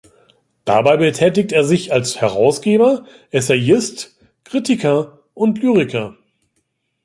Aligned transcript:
Dabei 0.65 0.97
betätigt 0.97 1.51
er 1.51 1.63
sich 1.63 1.93
als 1.93 2.19
Herausgeber, 2.21 3.05
Essayist, 3.29 4.17
Kritiker 4.45 5.19
und 5.35 5.61
Lyriker. 5.61 6.17